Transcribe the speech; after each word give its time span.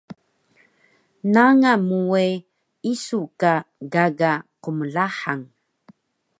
Nangal 1.33 1.79
mu 1.87 1.99
we 2.11 2.23
isu 2.93 3.19
ka 3.39 3.53
gaga 3.93 4.33
qmlahang 4.63 5.45